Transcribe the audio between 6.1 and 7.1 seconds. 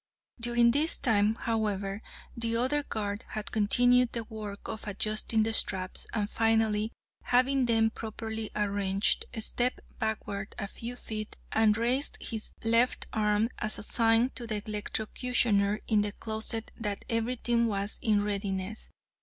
and finally